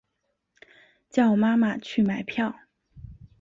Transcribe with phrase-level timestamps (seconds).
[1.11, 2.55] 叫妈妈去买票